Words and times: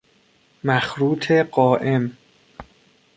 مخروط 0.63 1.31
قائم 1.31 2.17